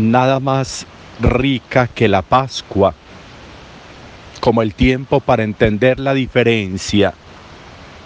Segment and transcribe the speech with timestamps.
[0.00, 0.86] nada más
[1.20, 2.94] rica que la Pascua,
[4.40, 7.12] como el tiempo para entender la diferencia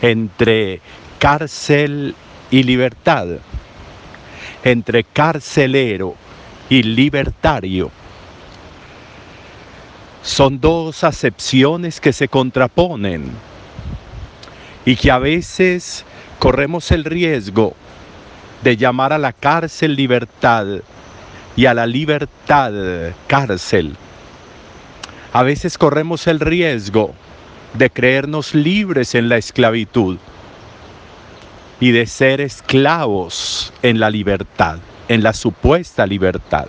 [0.03, 0.81] entre
[1.19, 2.15] cárcel
[2.51, 3.27] y libertad,
[4.65, 6.17] entre carcelero
[6.69, 7.91] y libertario.
[10.23, 13.31] Son dos acepciones que se contraponen
[14.85, 16.05] y que a veces
[16.39, 17.75] corremos el riesgo
[18.63, 20.67] de llamar a la cárcel libertad
[21.57, 22.73] y a la libertad
[23.27, 23.97] cárcel.
[25.33, 27.15] A veces corremos el riesgo
[27.75, 30.19] de creernos libres en la esclavitud
[31.81, 36.67] y de ser esclavos en la libertad, en la supuesta libertad.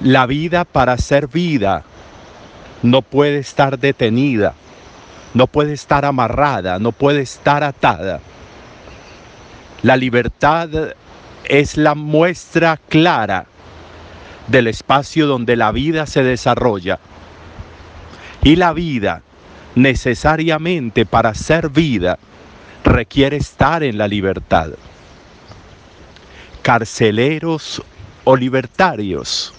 [0.00, 1.84] La vida para ser vida
[2.82, 4.54] no puede estar detenida,
[5.34, 8.20] no puede estar amarrada, no puede estar atada.
[9.82, 10.68] La libertad
[11.44, 13.46] es la muestra clara
[14.48, 16.98] del espacio donde la vida se desarrolla.
[18.42, 19.22] Y la vida,
[19.74, 22.18] necesariamente para ser vida,
[22.84, 24.70] requiere estar en la libertad.
[26.62, 27.82] Carceleros
[28.24, 29.52] o libertarios,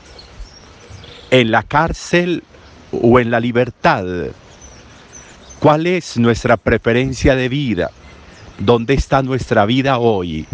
[1.32, 2.44] en la cárcel
[2.92, 4.06] o en la libertad.
[5.60, 7.92] ¿Cuál es nuestra preferencia de vida?
[8.60, 10.46] ¿Dónde está nuestra vida hoy?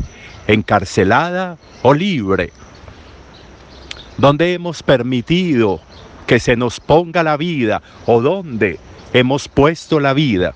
[0.50, 2.52] ¿Encarcelada o libre?
[4.18, 5.80] ¿Dónde hemos permitido
[6.26, 8.80] que se nos ponga la vida o dónde
[9.14, 10.56] hemos puesto la vida?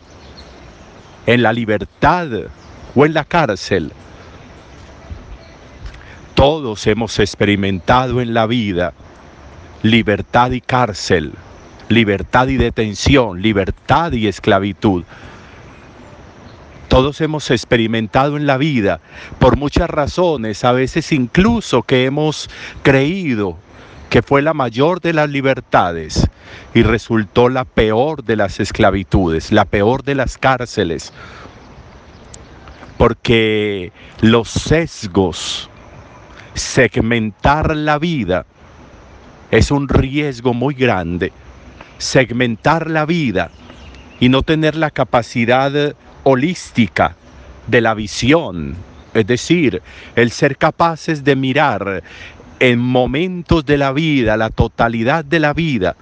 [1.28, 2.28] ¿En la libertad
[2.96, 3.92] o en la cárcel?
[6.34, 8.94] Todos hemos experimentado en la vida
[9.84, 11.34] libertad y cárcel,
[11.90, 15.04] libertad y detención, libertad y esclavitud.
[16.94, 19.00] Todos hemos experimentado en la vida
[19.40, 22.52] por muchas razones, a veces incluso que hemos
[22.84, 23.58] creído
[24.12, 26.30] que fue la mayor de las libertades
[26.76, 31.12] y resultó la peor de las esclavitudes, la peor de las cárceles,
[33.00, 35.72] porque los sesgos,
[36.54, 38.46] segmentar la vida,
[39.50, 41.34] es un riesgo muy grande.
[41.98, 43.50] Segmentar la vida
[44.20, 47.16] y no tener la capacidad holística
[47.68, 48.76] de la visión,
[49.14, 49.82] es decir,
[50.16, 52.04] el ser capaces de mirar
[52.60, 55.96] en momentos de la vida, la totalidad de la vida,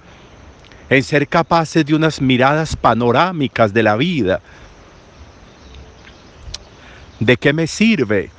[0.88, 4.40] en ser capaces de unas miradas panorámicas de la vida.
[7.18, 8.30] ¿De qué me sirve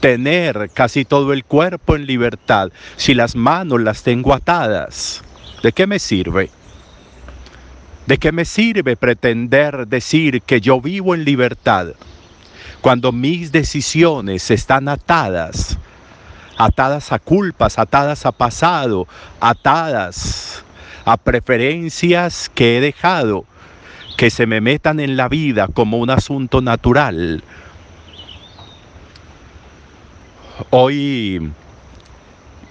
[0.00, 5.22] tener casi todo el cuerpo en libertad si las manos las tengo atadas?
[5.62, 6.50] ¿De qué me sirve?
[8.08, 11.88] ¿De qué me sirve pretender decir que yo vivo en libertad
[12.80, 15.76] cuando mis decisiones están atadas?
[16.56, 19.06] Atadas a culpas, atadas a pasado,
[19.40, 20.64] atadas
[21.04, 23.44] a preferencias que he dejado
[24.16, 27.44] que se me metan en la vida como un asunto natural.
[30.70, 31.52] Hoy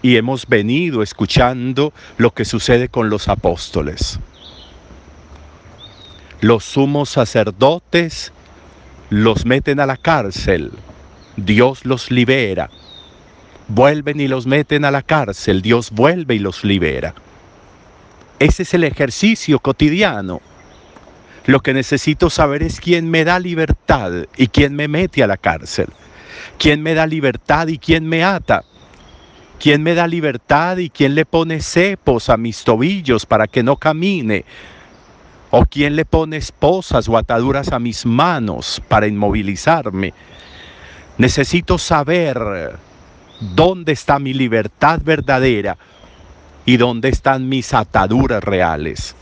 [0.02, 4.20] y hemos venido escuchando lo que sucede con los apóstoles.
[6.42, 8.32] Los sumos sacerdotes
[9.10, 10.72] los meten a la cárcel,
[11.36, 12.70] Dios los libera.
[13.70, 17.16] Vuelven y los meten a la cárcel, Dios vuelve y los libera.
[18.38, 20.42] Ese es el ejercicio cotidiano.
[21.48, 25.38] Lo que necesito saber es quién me da libertad y quién me mete a la
[25.38, 25.88] cárcel.
[26.60, 28.64] ¿Quién me da libertad y quién me ata?
[29.60, 33.78] ¿Quién me da libertad y quién le pone cepos a mis tobillos para que no
[33.78, 34.46] camine?
[35.50, 40.14] ¿O quién le pone esposas o ataduras a mis manos para inmovilizarme?
[41.18, 42.78] Necesito saber
[43.40, 45.78] dónde está mi libertad verdadera
[46.66, 49.16] y dónde están mis ataduras reales.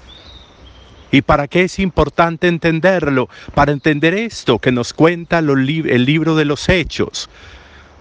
[1.11, 3.29] ¿Y para qué es importante entenderlo?
[3.53, 7.29] Para entender esto que nos cuenta el libro de los hechos.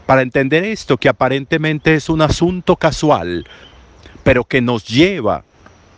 [0.07, 3.47] Para entender esto que aparentemente es un asunto casual,
[4.23, 5.45] pero que nos lleva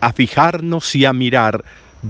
[0.00, 1.64] a fijarnos y a mirar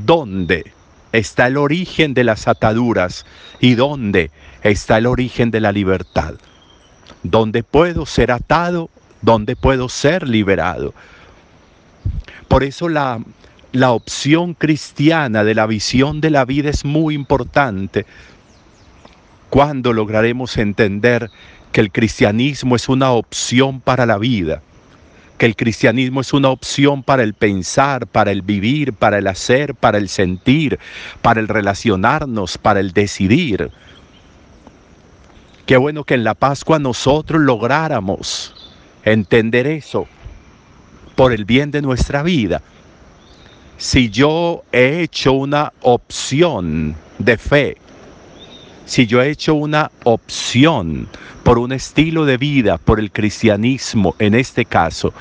[0.05, 0.73] dónde
[1.13, 3.25] está el origen de las ataduras
[3.61, 4.31] y dónde
[4.63, 6.35] está el origen de la libertad.
[7.23, 8.91] Dónde puedo ser atado,
[9.23, 10.95] dónde puedo ser liberado.
[12.49, 13.21] Por eso la,
[13.73, 18.07] la opción cristiana de la visión de la vida es muy importante.
[19.51, 21.31] ¿Cuándo lograremos entender
[21.73, 24.63] que el cristianismo es una opción para la vida?
[25.39, 29.75] Que el cristianismo es una opción para el pensar, para el vivir, para el hacer,
[29.75, 30.79] para el sentir,
[31.21, 33.71] para el relacionarnos, para el decidir.
[35.67, 38.55] Qué bueno que en la Pascua nosotros lográramos
[39.05, 40.07] entender eso
[41.17, 42.63] por el bien de nuestra vida.
[43.77, 47.77] Si yo he hecho una opción de fe,
[48.87, 51.09] si yo he hecho una opción
[51.43, 55.13] por un estilo de vida, por el cristianismo en este caso,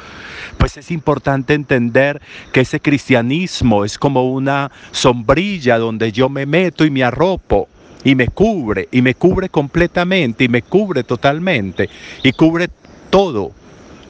[0.57, 2.21] pues es importante entender
[2.53, 7.67] que ese cristianismo es como una sombrilla donde yo me meto y me arropo
[8.03, 11.89] y me cubre y me cubre completamente y me cubre totalmente
[12.23, 12.69] y cubre
[13.09, 13.51] todo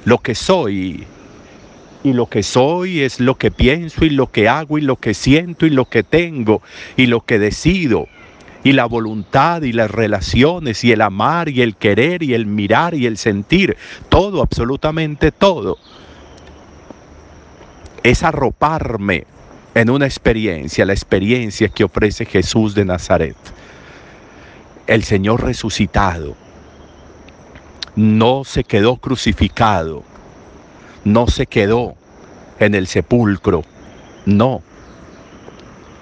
[0.03, 1.05] lo que soy.
[2.03, 5.15] Y lo que soy es lo que pienso y lo que hago y lo que
[5.15, 6.61] siento y lo que tengo
[6.97, 8.07] y lo que decido.
[8.65, 12.95] Y la voluntad y las relaciones y el amar y el querer y el mirar
[12.95, 13.77] y el sentir.
[14.09, 15.77] Todo, absolutamente todo.
[18.03, 19.25] Es arroparme
[19.75, 23.35] en una experiencia, la experiencia que ofrece Jesús de Nazaret.
[24.87, 26.35] El Señor resucitado
[27.95, 30.03] no se quedó crucificado,
[31.03, 31.95] no se quedó
[32.59, 33.63] en el sepulcro,
[34.25, 34.61] no,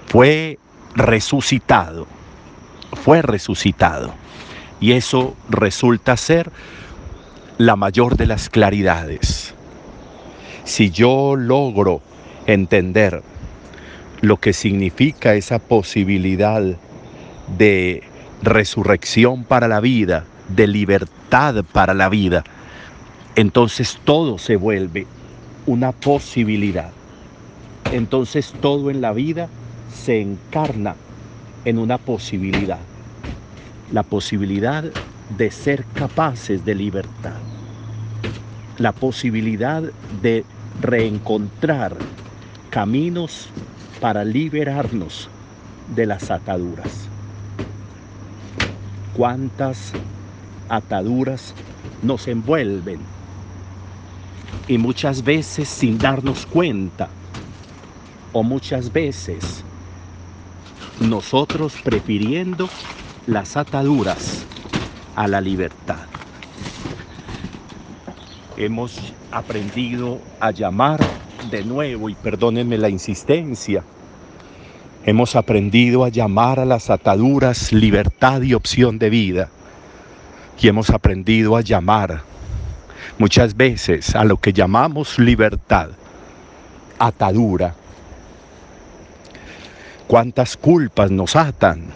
[0.08, 0.60] fue
[0.96, 2.08] resucitado,
[2.96, 4.14] fue resucitado.
[4.80, 6.52] Y eso resulta ser
[7.58, 9.54] la mayor de las claridades.
[10.64, 12.02] Si yo logro
[12.48, 13.22] entender
[14.22, 16.62] lo que significa esa posibilidad
[17.58, 18.04] de
[18.42, 22.44] resurrección para la vida, de libertad para la vida,
[23.36, 25.08] entonces todo se vuelve
[25.66, 26.92] una posibilidad.
[27.92, 29.50] Entonces todo en la vida
[29.94, 30.96] se encarna
[31.66, 32.80] en una posibilidad.
[33.92, 34.84] La posibilidad
[35.38, 37.40] de ser capaces de libertad.
[38.78, 39.84] La posibilidad
[40.22, 40.46] de
[40.82, 41.96] reencontrar
[42.70, 43.48] caminos
[44.00, 45.30] para liberarnos
[45.96, 47.08] de las ataduras.
[49.16, 49.94] ¿Cuántas
[50.70, 51.54] ataduras
[52.02, 53.00] nos envuelven
[54.68, 57.10] y muchas veces sin darnos cuenta
[58.34, 59.64] o muchas veces
[61.00, 62.70] nosotros prefiriendo
[63.26, 64.48] las ataduras
[65.16, 66.08] a la libertad.
[68.58, 71.00] Hemos aprendido a llamar
[71.42, 73.84] de nuevo, y perdónenme la insistencia,
[75.06, 79.50] hemos aprendido a llamar a las ataduras libertad y opción de vida
[80.62, 82.22] y hemos aprendido a llamar
[83.18, 85.90] muchas veces a lo que llamamos libertad,
[87.00, 87.76] atadura.
[90.14, 91.88] ¿Cuántas culpas nos atan?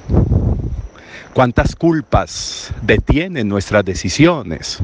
[1.36, 4.80] ¿Cuántas culpas detienen nuestras decisiones?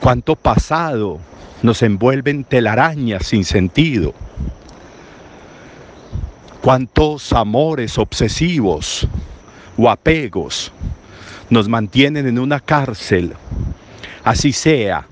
[0.00, 1.20] ¿Cuánto pasado
[1.62, 4.14] nos envuelve en telarañas sin sentido?
[6.60, 9.06] ¿Cuántos amores obsesivos
[9.76, 10.72] o apegos
[11.50, 13.32] nos mantienen en una cárcel,
[14.24, 15.06] así sea,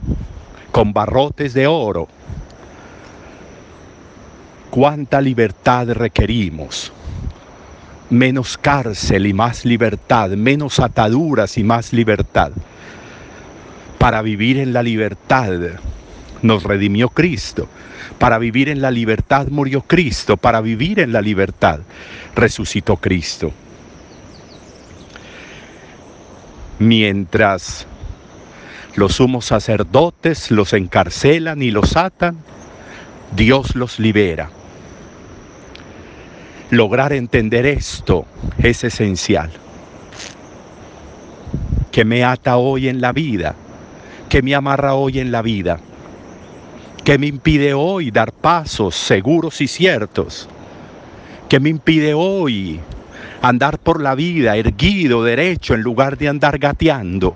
[0.72, 2.08] con barrotes de oro.
[4.70, 6.92] ¿Cuánta libertad requerimos?
[8.08, 12.52] Menos cárcel y más libertad, menos ataduras y más libertad.
[13.98, 15.52] Para vivir en la libertad
[16.42, 17.68] nos redimió Cristo.
[18.18, 20.36] Para vivir en la libertad murió Cristo.
[20.36, 21.80] Para vivir en la libertad
[22.34, 23.52] resucitó Cristo.
[26.80, 27.86] mientras
[28.96, 32.38] los sumos sacerdotes los encarcelan y los atan,
[33.36, 34.50] Dios los libera.
[36.70, 38.26] Lograr entender esto
[38.58, 39.50] es esencial.
[41.90, 43.54] ¿Qué me ata hoy en la vida?
[44.28, 45.80] ¿Qué me amarra hoy en la vida?
[47.04, 50.48] ¿Qué me impide hoy dar pasos seguros y ciertos?
[51.48, 52.80] ¿Qué me impide hoy
[53.42, 57.34] andar por la vida erguido, derecho, en lugar de andar gateando.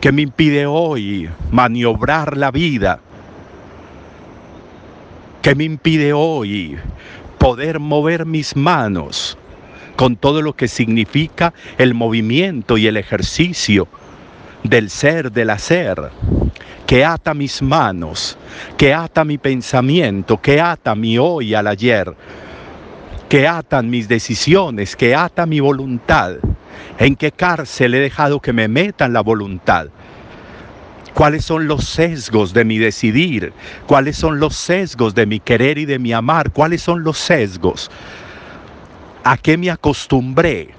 [0.00, 3.00] ¿Qué me impide hoy maniobrar la vida?
[5.42, 6.76] ¿Qué me impide hoy
[7.42, 9.36] poder mover mis manos
[9.96, 13.88] con todo lo que significa el movimiento y el ejercicio
[14.62, 16.12] del ser, del hacer?
[16.86, 18.38] que ata mis manos,
[18.76, 22.14] que ata mi pensamiento, que ata mi hoy al ayer,
[23.28, 26.36] que atan mis decisiones, que ata mi voluntad.
[26.96, 29.88] ¿En qué cárcel he dejado que me metan la voluntad?
[31.22, 33.52] ¿Cuáles son los sesgos de mi decidir?
[33.86, 36.50] ¿Cuáles son los sesgos de mi querer y de mi amar?
[36.50, 37.92] ¿Cuáles son los sesgos?
[39.22, 40.70] ¿A qué me acostumbré?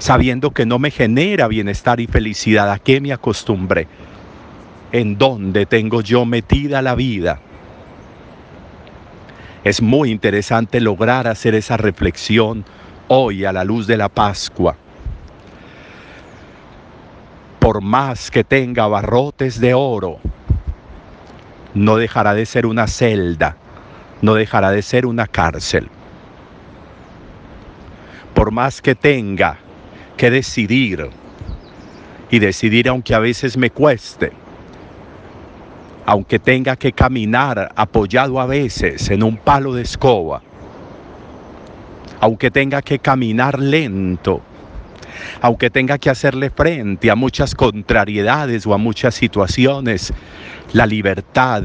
[0.00, 3.86] Sabiendo que no me genera bienestar y felicidad, ¿a qué me acostumbré?
[4.90, 7.38] ¿En dónde tengo yo metida la vida?
[9.62, 12.64] Es muy interesante lograr hacer esa reflexión
[13.06, 14.76] hoy a la luz de la Pascua.
[17.60, 20.18] Por más que tenga barrotes de oro,
[21.74, 23.56] no dejará de ser una celda,
[24.22, 25.88] no dejará de ser una cárcel.
[28.34, 29.58] Por más que tenga
[30.16, 31.10] que decidir,
[32.30, 34.32] y decidir aunque a veces me cueste,
[36.06, 40.42] aunque tenga que caminar apoyado a veces en un palo de escoba,
[42.20, 44.42] aunque tenga que caminar lento,
[45.40, 50.12] aunque tenga que hacerle frente a muchas contrariedades o a muchas situaciones,
[50.72, 51.62] la libertad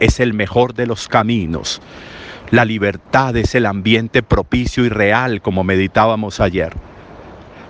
[0.00, 1.80] es el mejor de los caminos.
[2.50, 6.72] La libertad es el ambiente propicio y real, como meditábamos ayer.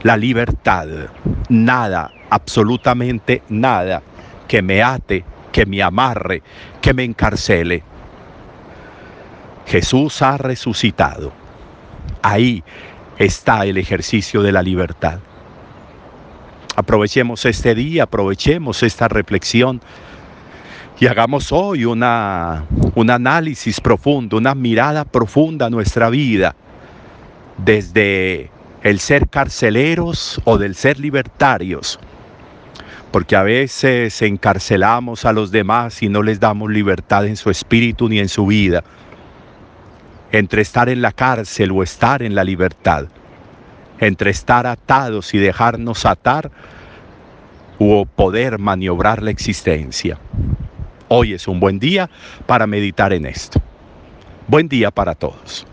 [0.03, 0.87] La libertad,
[1.49, 4.03] nada, absolutamente nada
[4.47, 6.43] que me ate, que me amarre,
[6.81, 7.83] que me encarcele.
[9.67, 11.33] Jesús ha resucitado.
[12.23, 12.63] Ahí
[13.19, 15.19] está el ejercicio de la libertad.
[16.75, 19.81] Aprovechemos este día, aprovechemos esta reflexión
[21.01, 26.55] y hagamos hoy una, un análisis profundo, una mirada profunda a nuestra vida,
[27.65, 28.51] desde
[28.83, 31.99] el ser carceleros o del ser libertarios,
[33.11, 38.09] porque a veces encarcelamos a los demás y no les damos libertad en su espíritu
[38.09, 38.85] ni en su vida
[40.33, 43.07] entre estar en la cárcel o estar en la libertad,
[44.01, 46.51] entre estar atados y dejarnos atar
[47.79, 50.19] o poder maniobrar la existencia.
[51.09, 52.11] Hoy es un buen día
[52.47, 53.61] para meditar en esto.
[54.49, 55.67] Buen día para todos.